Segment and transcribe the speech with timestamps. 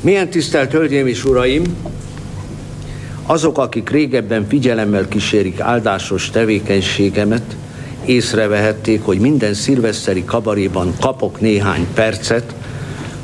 [0.00, 1.62] Milyen tisztelt Hölgyeim és Uraim!
[3.26, 7.56] Azok, akik régebben figyelemmel kísérik áldásos tevékenységemet,
[8.04, 12.54] észrevehették, hogy minden szilveszteri kabaréban kapok néhány percet,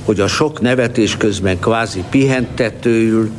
[0.05, 3.31] hogy a sok nevetés közben kvázi pihentetőül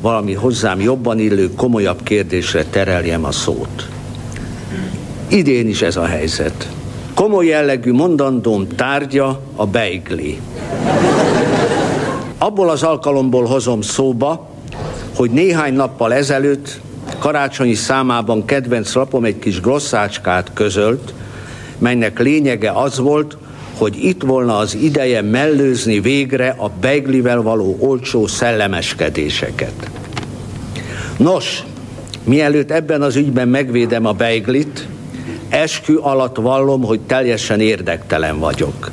[0.00, 3.88] valami hozzám jobban illő, komolyabb kérdésre tereljem a szót.
[5.28, 6.68] Idén is ez a helyzet.
[7.14, 10.38] Komoly jellegű mondandóm tárgya a beigli.
[12.42, 14.48] Abból az alkalomból hozom szóba,
[15.16, 16.80] hogy néhány nappal ezelőtt
[17.18, 21.14] karácsonyi számában kedvenc lapom egy kis grosszácskát közölt,
[21.78, 23.36] melynek lényege az volt,
[23.78, 29.90] hogy itt volna az ideje mellőzni végre a beiglivel való olcsó szellemeskedéseket.
[31.16, 31.62] Nos,
[32.24, 34.88] mielőtt ebben az ügyben megvédem a beiglit,
[35.48, 38.90] eskü alatt vallom, hogy teljesen érdektelen vagyok.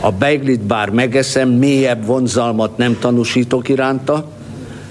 [0.00, 4.28] A beiglit bár megeszem, mélyebb vonzalmat nem tanúsítok iránta,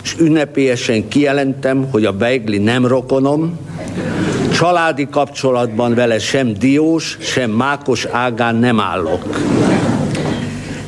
[0.04, 3.60] és ünnepélyesen kijelentem, hogy a beigli nem rokonom,
[4.54, 9.40] családi kapcsolatban vele sem diós, sem mákos ágán nem állok.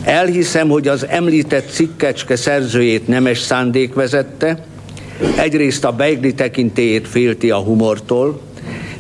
[0.04, 4.64] Elhiszem, hogy az említett cikkecske szerzőjét nemes szándék vezette,
[5.38, 8.42] egyrészt a beigli tekintélyét félti a humortól,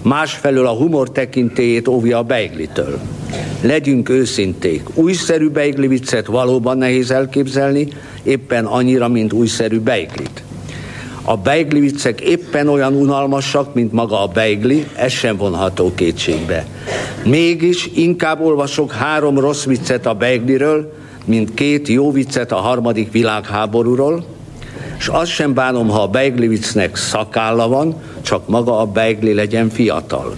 [0.02, 2.99] másfelől a humor tekintélyét óvja a beiglitől.
[3.61, 7.88] Legyünk őszinték, újszerű beigli viccet valóban nehéz elképzelni,
[8.23, 10.44] éppen annyira, mint újszerű beiglit.
[11.23, 16.66] A beigli viccek éppen olyan unalmasak, mint maga a beigli, ez sem vonható kétségbe.
[17.25, 20.94] Mégis inkább olvasok három rossz viccet a beigliről,
[21.25, 24.25] mint két jó viccet a harmadik világháborúról,
[25.02, 29.69] és azt sem bánom, ha a beigli viccnek szakálla van, csak maga a beigli legyen
[29.69, 30.35] fiatal.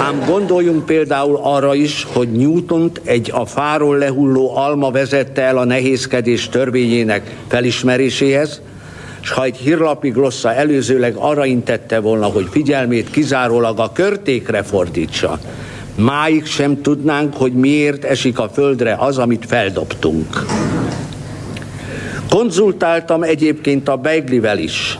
[0.00, 5.64] Ám gondoljunk például arra is, hogy newton egy a fáról lehulló alma vezette el a
[5.64, 8.60] nehézkedés törvényének felismeréséhez,
[9.22, 15.38] és ha egy hírlapi glossza előzőleg arra intette volna, hogy figyelmét kizárólag a körtékre fordítsa,
[15.94, 20.44] máig sem tudnánk, hogy miért esik a földre az, amit feldobtunk.
[22.34, 24.98] Konzultáltam egyébként a Beiglivel is,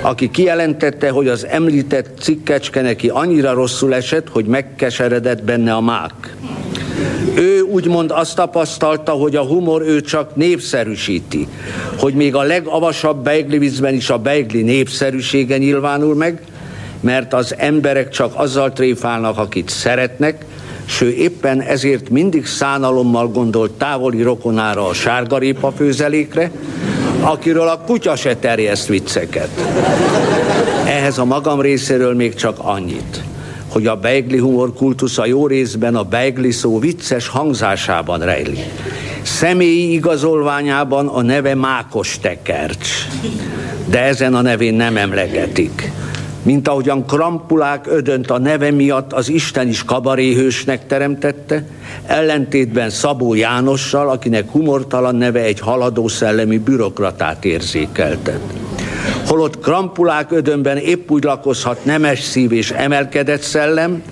[0.00, 6.36] aki kijelentette, hogy az említett cikkecske neki annyira rosszul esett, hogy megkeseredett benne a mák.
[7.34, 11.48] Ő úgymond azt tapasztalta, hogy a humor ő csak népszerűsíti,
[11.98, 16.40] hogy még a legavasabb beiglivizben is a beigli népszerűsége nyilvánul meg,
[17.00, 20.44] mert az emberek csak azzal tréfálnak, akit szeretnek,
[20.92, 26.50] s ő éppen ezért mindig szánalommal gondolt távoli rokonára a sárgarépa főzelékre,
[27.20, 29.48] akiről a kutya se terjeszt vicceket.
[30.86, 33.22] Ehhez a magam részéről még csak annyit,
[33.68, 38.64] hogy a beigli humor kultusza jó részben a beigli szó vicces hangzásában rejlik.
[39.22, 42.88] Személyi igazolványában a neve Mákos Tekercs,
[43.86, 45.92] de ezen a nevén nem emlegetik
[46.42, 51.64] mint ahogyan Krampulák ödönt a neve miatt az Isten is kabaréhősnek teremtette,
[52.06, 58.40] ellentétben Szabó Jánossal, akinek humortalan neve egy haladó szellemi bürokratát érzékeltet.
[59.26, 64.02] Holott Krampulák ödönben épp úgy lakozhat nemes szív és emelkedett szellem,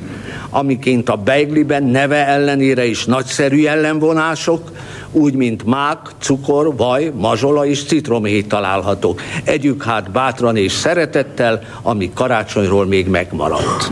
[0.50, 4.70] amiként a Beigliben neve ellenére is nagyszerű jellemvonások,
[5.12, 9.22] úgy, mint mák, cukor, vaj, mazsola és citromhéj találhatók.
[9.44, 13.90] Együk hát bátran és szeretettel, ami karácsonyról még megmaradt.